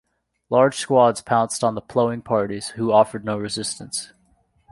[0.49, 4.11] Large squads pounced on the ploughing parties, who offered no resistance.